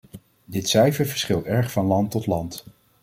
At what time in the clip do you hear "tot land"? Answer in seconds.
2.11-2.65